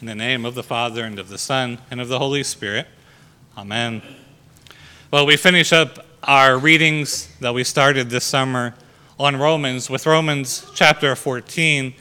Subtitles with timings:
[0.00, 2.86] In the name of the Father, and of the Son, and of the Holy Spirit.
[3.58, 4.00] Amen.
[5.10, 8.72] Well, we finish up our readings that we started this summer
[9.18, 11.92] on Romans with Romans chapter 14.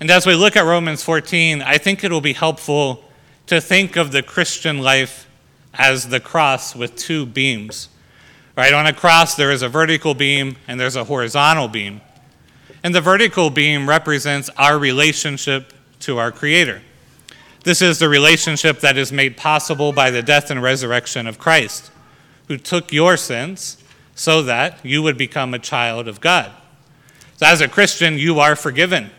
[0.00, 3.04] And as we look at Romans 14, I think it will be helpful
[3.46, 5.28] to think of the Christian life
[5.74, 7.88] as the cross with two beams.
[8.56, 8.72] Right?
[8.72, 12.00] On a cross, there is a vertical beam and there's a horizontal beam.
[12.82, 16.82] And the vertical beam represents our relationship to our Creator.
[17.68, 21.90] This is the relationship that is made possible by the death and resurrection of Christ,
[22.46, 23.76] who took your sins
[24.14, 26.50] so that you would become a child of God.
[27.36, 29.10] So, as a Christian, you are forgiven.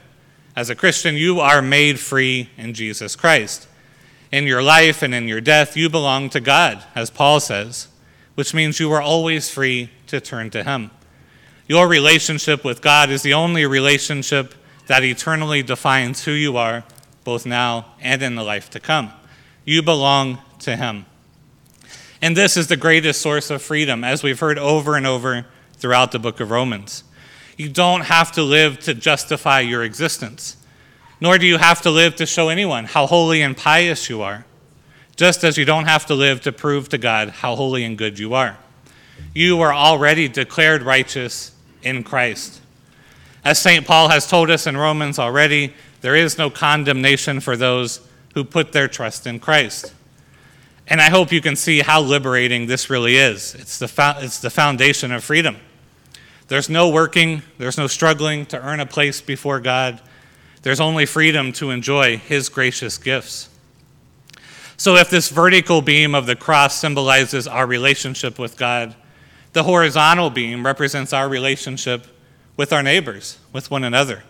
[0.55, 3.67] As a Christian, you are made free in Jesus Christ.
[4.31, 7.87] In your life and in your death, you belong to God, as Paul says,
[8.33, 10.89] which means you are always free to turn to Him.
[11.67, 14.55] Your relationship with God is the only relationship
[14.87, 16.83] that eternally defines who you are
[17.29, 19.13] both now and in the life to come.
[19.63, 21.05] You belong to Him.
[22.23, 26.11] And this is the greatest source of freedom, as we've heard over and over throughout
[26.11, 27.03] the book of Romans.
[27.55, 30.57] You don't have to live to justify your existence,
[31.21, 34.43] nor do you have to live to show anyone how holy and pious you are,
[35.15, 38.17] just as you don't have to live to prove to God how holy and good
[38.17, 38.57] you are.
[39.35, 41.51] You are already declared righteous
[41.83, 42.59] in Christ.
[43.45, 43.85] As St.
[43.85, 48.01] Paul has told us in Romans already, there is no condemnation for those
[48.33, 49.93] who put their trust in Christ.
[50.87, 53.53] And I hope you can see how liberating this really is.
[53.55, 55.57] It's the, fo- it's the foundation of freedom.
[56.47, 60.01] There's no working, there's no struggling to earn a place before God.
[60.63, 63.49] There's only freedom to enjoy His gracious gifts.
[64.77, 68.95] So, if this vertical beam of the cross symbolizes our relationship with God,
[69.51, 72.07] the horizontal beam represents our relationship
[72.55, 74.23] with our neighbors, with one another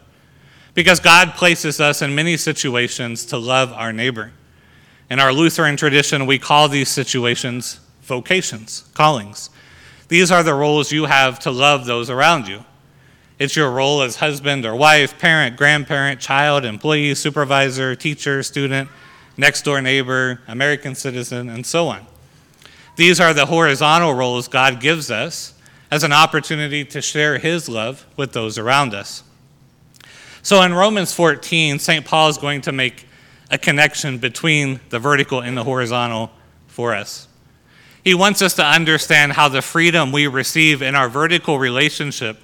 [0.73, 4.31] because God places us in many situations to love our neighbor.
[5.09, 9.49] In our Lutheran tradition, we call these situations vocations, callings.
[10.07, 12.63] These are the roles you have to love those around you.
[13.37, 18.89] It's your role as husband or wife, parent, grandparent, child, employee, supervisor, teacher, student,
[19.37, 22.05] next door neighbor, American citizen, and so on.
[22.97, 25.53] These are the horizontal roles God gives us
[25.89, 29.23] as an opportunity to share His love with those around us.
[30.41, 32.05] So in Romans 14, St.
[32.05, 33.05] Paul is going to make
[33.51, 36.31] a connection between the vertical and the horizontal
[36.67, 37.27] for us.
[38.03, 42.37] He wants us to understand how the freedom we receive in our vertical relationship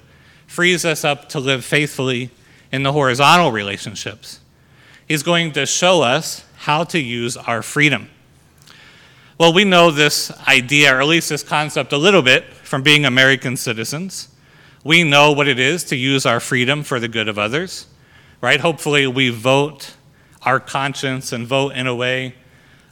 [0.46, 2.30] frees us up to live faithfully
[2.70, 4.40] in the horizontal relationships.
[5.08, 8.10] He's going to show us how to use our freedom.
[9.38, 13.04] Well, we know this idea, or at least this concept, a little bit from being
[13.04, 14.28] American citizens.
[14.86, 17.88] We know what it is to use our freedom for the good of others,
[18.40, 18.60] right?
[18.60, 19.96] Hopefully, we vote
[20.42, 22.36] our conscience and vote in a way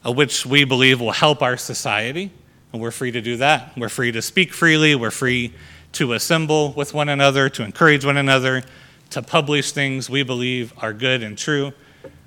[0.05, 2.33] uh, which we believe will help our society,
[2.73, 3.79] and we're free to do that.
[3.79, 5.55] We're free to speak freely, we're free
[5.93, 8.65] to assemble with one another, to encourage one another,
[9.11, 11.73] to publish things we believe are good and true.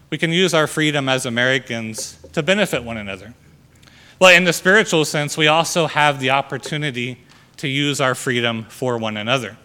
[0.09, 3.33] We can use our freedom as Americans to benefit one another.
[4.17, 7.17] Well, in the spiritual sense, we also have the opportunity
[7.57, 9.57] to use our freedom for one another.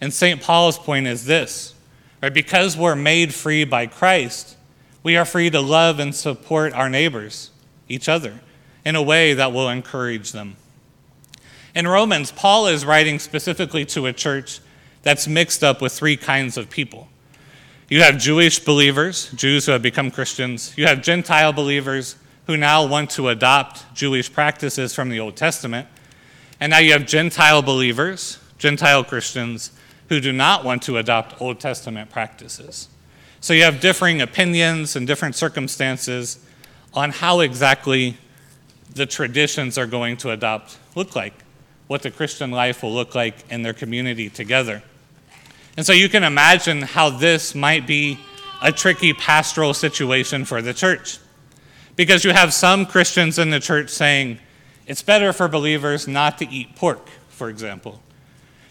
[0.00, 0.40] And St.
[0.40, 1.74] Paul's point is this
[2.22, 2.32] right?
[2.32, 4.56] Because we're made free by Christ,
[5.02, 7.50] we are free to love and support our neighbors,
[7.88, 8.40] each other,
[8.84, 10.56] in a way that will encourage them.
[11.74, 14.60] In Romans, Paul is writing specifically to a church
[15.02, 17.08] that's mixed up with three kinds of people.
[17.88, 20.74] You have Jewish believers, Jews who have become Christians.
[20.76, 25.88] You have Gentile believers who now want to adopt Jewish practices from the Old Testament.
[26.60, 29.72] And now you have Gentile believers, Gentile Christians,
[30.10, 32.88] who do not want to adopt Old Testament practices.
[33.40, 36.44] So you have differing opinions and different circumstances
[36.92, 38.18] on how exactly
[38.92, 41.32] the traditions are going to adopt look like,
[41.86, 44.82] what the Christian life will look like in their community together.
[45.76, 48.18] And so you can imagine how this might be
[48.60, 51.18] a tricky pastoral situation for the church.
[51.96, 54.38] Because you have some Christians in the church saying,
[54.86, 58.00] it's better for believers not to eat pork, for example.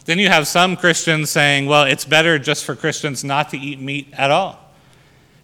[0.05, 3.79] Then you have some Christians saying, well, it's better just for Christians not to eat
[3.79, 4.59] meat at all.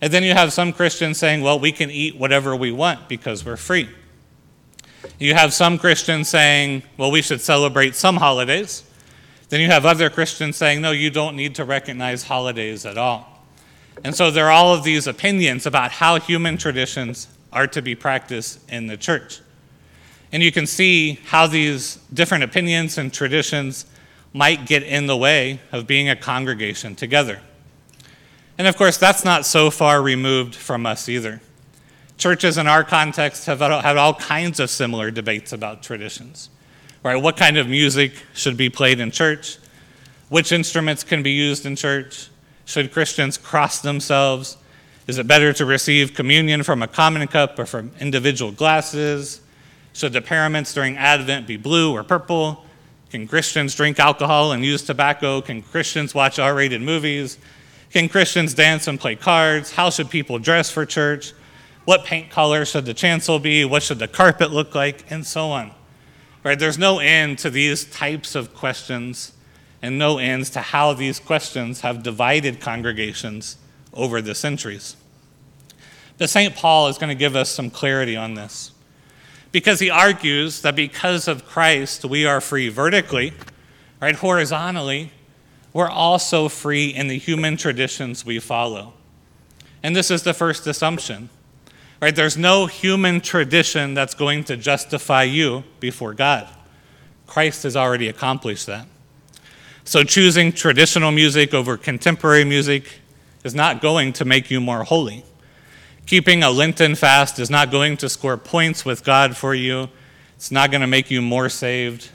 [0.02, 3.46] And then you have some Christians saying, well, we can eat whatever we want because
[3.46, 3.90] we're free.
[5.20, 8.84] You have some Christians saying, well, we should celebrate some holidays.
[9.50, 13.44] Then you have other Christians saying, no, you don't need to recognize holidays at all.
[14.04, 17.96] And so there are all of these opinions about how human traditions are to be
[17.96, 19.40] practiced in the church.
[20.32, 23.86] And you can see how these different opinions and traditions
[24.34, 27.40] might get in the way of being a congregation together.
[28.58, 31.42] And of course, that's not so far removed from us either.
[32.18, 36.50] Churches in our context have had all kinds of similar debates about traditions.
[37.04, 37.16] Right?
[37.16, 39.58] What kind of music should be played in church?
[40.30, 42.30] Which instruments can be used in church?
[42.66, 44.58] Should Christians cross themselves?
[45.06, 49.42] Is it better to receive communion from a common cup or from individual glasses?
[49.96, 52.66] Should the paraments during Advent be blue or purple?
[53.12, 55.40] Can Christians drink alcohol and use tobacco?
[55.40, 57.38] Can Christians watch R rated movies?
[57.92, 59.72] Can Christians dance and play cards?
[59.72, 61.32] How should people dress for church?
[61.86, 63.64] What paint color should the chancel be?
[63.64, 65.10] What should the carpet look like?
[65.10, 65.72] And so on.
[66.44, 66.60] Right?
[66.60, 69.32] There's no end to these types of questions
[69.82, 73.56] and no ends to how these questions have divided congregations
[73.94, 74.98] over the centuries.
[76.18, 76.54] But St.
[76.54, 78.72] Paul is going to give us some clarity on this
[79.56, 83.32] because he argues that because of Christ, we are free vertically,
[84.02, 84.14] right?
[84.14, 85.14] Horizontally,
[85.72, 88.92] we're also free in the human traditions we follow.
[89.82, 91.30] And this is the first assumption.
[92.02, 92.14] Right?
[92.14, 96.50] There's no human tradition that's going to justify you before God.
[97.26, 98.86] Christ has already accomplished that.
[99.86, 103.00] So choosing traditional music over contemporary music
[103.46, 105.24] is not going to make you more holy.
[106.06, 109.90] Keeping a Lenten fast is not going to score points with God for you.
[110.36, 112.10] It's not going to make you more saved.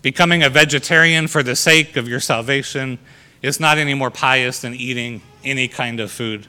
[0.00, 2.98] Becoming a vegetarian for the sake of your salvation
[3.42, 6.46] is not any more pious than eating any kind of food.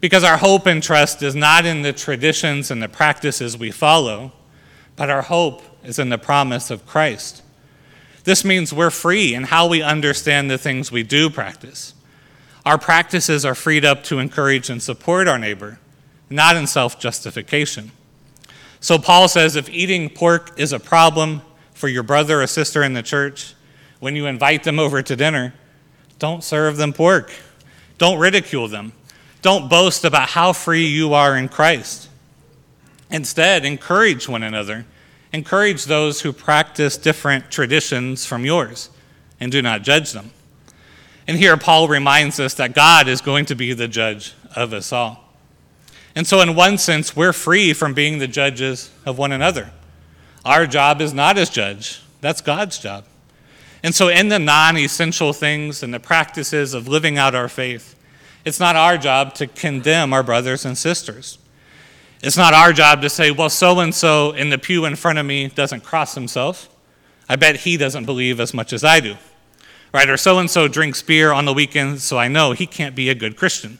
[0.00, 4.32] Because our hope and trust is not in the traditions and the practices we follow,
[4.94, 7.42] but our hope is in the promise of Christ.
[8.22, 11.94] This means we're free in how we understand the things we do practice.
[12.64, 15.78] Our practices are freed up to encourage and support our neighbor,
[16.30, 17.92] not in self justification.
[18.80, 21.42] So Paul says if eating pork is a problem
[21.74, 23.54] for your brother or sister in the church,
[24.00, 25.54] when you invite them over to dinner,
[26.18, 27.32] don't serve them pork.
[27.98, 28.92] Don't ridicule them.
[29.42, 32.08] Don't boast about how free you are in Christ.
[33.10, 34.86] Instead, encourage one another
[35.32, 38.90] Encourage those who practice different traditions from yours
[39.40, 40.30] and do not judge them.
[41.26, 44.92] And here, Paul reminds us that God is going to be the judge of us
[44.92, 45.22] all.
[46.14, 49.70] And so, in one sense, we're free from being the judges of one another.
[50.44, 53.04] Our job is not as judge, that's God's job.
[53.82, 57.94] And so, in the non essential things and the practices of living out our faith,
[58.44, 61.38] it's not our job to condemn our brothers and sisters.
[62.22, 65.18] It's not our job to say, well, so and so in the pew in front
[65.18, 66.68] of me doesn't cross himself.
[67.28, 69.16] I bet he doesn't believe as much as I do.
[69.92, 70.08] Right?
[70.08, 73.10] Or so and so drinks beer on the weekends, so I know he can't be
[73.10, 73.78] a good Christian.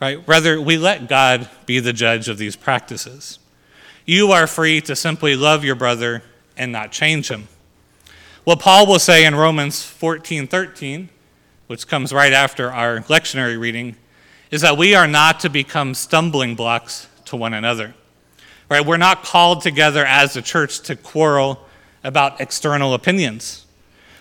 [0.00, 0.26] Right?
[0.26, 3.38] Rather, we let God be the judge of these practices.
[4.06, 6.22] You are free to simply love your brother
[6.56, 7.48] and not change him.
[8.44, 11.10] What Paul will say in Romans 14 13,
[11.66, 13.96] which comes right after our lectionary reading,
[14.50, 17.94] is that we are not to become stumbling blocks to one another.
[18.70, 18.84] Right?
[18.84, 21.60] We're not called together as a church to quarrel
[22.02, 23.66] about external opinions.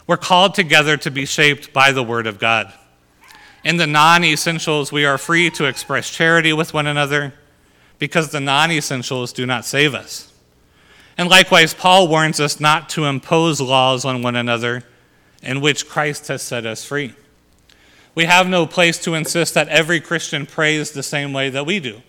[0.09, 2.73] We're called together to be shaped by the Word of God.
[3.63, 7.35] In the non essentials, we are free to express charity with one another
[7.99, 10.33] because the non essentials do not save us.
[11.15, 14.81] And likewise, Paul warns us not to impose laws on one another
[15.43, 17.13] in which Christ has set us free.
[18.15, 21.79] We have no place to insist that every Christian prays the same way that we
[21.79, 22.01] do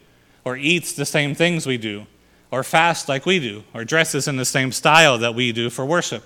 [0.43, 2.07] or eats the same things we do,
[2.51, 5.85] or fasts like we do, or dresses in the same style that we do for
[5.85, 6.25] worship.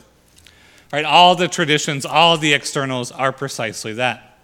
[0.92, 1.04] Right?
[1.04, 4.38] All the traditions, all the externals are precisely that.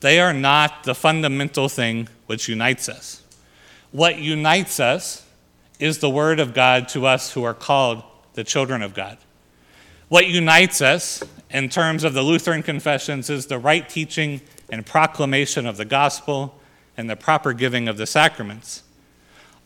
[0.00, 3.22] They are not the fundamental thing which unites us.
[3.92, 5.26] What unites us
[5.78, 8.02] is the Word of God to us who are called
[8.34, 9.18] the children of God.
[10.08, 15.66] What unites us in terms of the Lutheran confessions is the right teaching and proclamation
[15.66, 16.58] of the gospel
[16.96, 18.82] and the proper giving of the sacraments.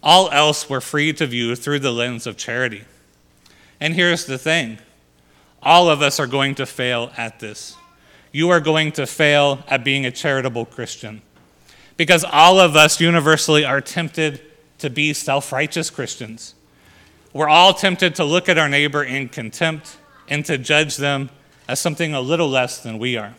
[0.02, 2.84] All else we're free to view through the lens of charity.
[3.80, 4.78] And here's the thing
[5.64, 7.76] all of us are going to fail at this.
[8.32, 11.22] You are going to fail at being a charitable Christian
[11.96, 14.40] because all of us universally are tempted
[14.78, 16.54] to be self righteous Christians.
[17.32, 19.96] We're all tempted to look at our neighbor in contempt
[20.28, 21.30] and to judge them
[21.68, 23.34] as something a little less than we are.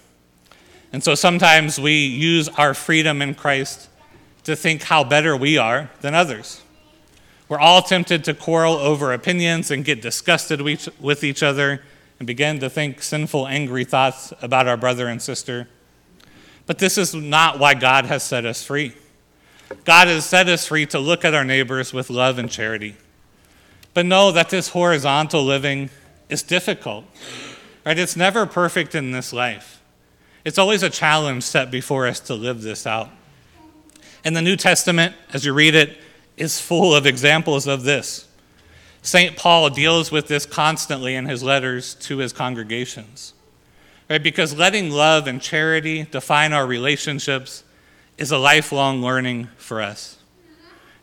[0.92, 3.90] And so sometimes we use our freedom in Christ
[4.44, 6.62] to think how better we are than others.
[7.48, 11.82] We're all tempted to quarrel over opinions and get disgusted with each other
[12.20, 15.68] and begin to think sinful, angry thoughts about our brother and sister.
[16.66, 18.94] But this is not why God has set us free.
[19.84, 22.96] God has set us free to look at our neighbors with love and charity.
[23.94, 25.90] But know that this horizontal living
[26.30, 27.06] is difficult.
[27.86, 27.98] Right?
[27.98, 29.82] It's never perfect in this life.
[30.44, 33.10] It's always a challenge set before us to live this out.
[34.24, 35.98] And the New Testament, as you read it,
[36.36, 38.25] is full of examples of this.
[39.06, 39.38] St.
[39.38, 43.36] Paul deals with this constantly in his letters to his congregations.
[44.10, 44.22] Right?
[44.22, 47.64] Because letting love and charity define our relationships
[48.18, 50.18] is a lifelong learning for us.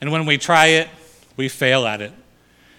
[0.01, 0.89] And when we try it,
[1.37, 2.13] we fail at it.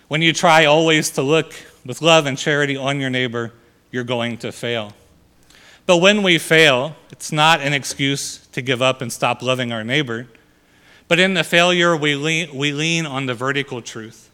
[0.09, 1.53] When you try always to look
[1.85, 3.53] with love and charity on your neighbor,
[3.91, 4.91] you're going to fail.
[5.85, 9.85] But when we fail, it's not an excuse to give up and stop loving our
[9.85, 10.27] neighbor.
[11.07, 14.29] But in the failure, we lean, we lean on the vertical truth,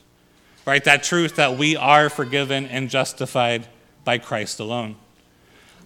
[0.66, 0.84] right?
[0.84, 3.68] That truth that we are forgiven and justified
[4.04, 4.96] by Christ alone.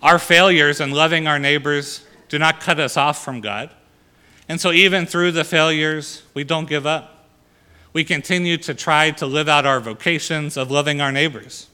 [0.02, 3.70] Our failures in loving our neighbors do not cut us off from God.
[4.50, 7.28] And so, even through the failures, we don't give up.
[7.94, 11.70] We continue to try to live out our vocations of loving our neighbors.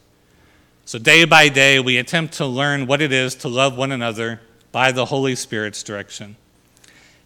[0.85, 4.41] So, day by day, we attempt to learn what it is to love one another
[4.71, 6.35] by the Holy Spirit's direction.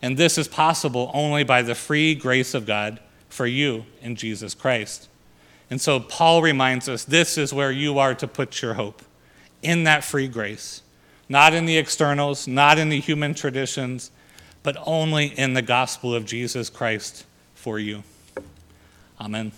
[0.01, 2.99] And this is possible only by the free grace of God
[3.29, 5.07] for you in Jesus Christ.
[5.73, 9.01] And so, Paul reminds us this is where you are to put your hope
[9.63, 10.83] in that free grace,
[11.27, 14.11] not in the externals, not in the human traditions
[14.63, 18.03] but only in the gospel of Jesus Christ for you.
[19.19, 19.51] Amen.